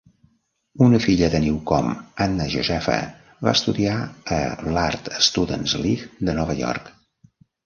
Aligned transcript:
Una 0.83 0.99
filla 1.03 1.27
de 1.33 1.41
Newcomb, 1.43 1.91
Anna 2.25 2.47
Josepha, 2.53 2.95
va 3.49 3.53
estudiar 3.59 3.99
a 4.39 4.41
l'Art 4.77 5.13
Students 5.29 5.77
League 5.85 6.11
de 6.31 6.37
Nova 6.41 6.59
York. 6.63 6.91